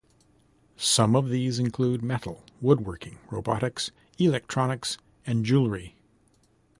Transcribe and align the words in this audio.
Some 0.77 1.15
of 1.15 1.29
these 1.29 1.59
include 1.59 2.01
Metal, 2.01 2.43
Woodworking, 2.59 3.19
Robotics, 3.29 3.91
Electronics 4.17 4.97
and 5.27 5.45
Jewelry. 5.45 5.95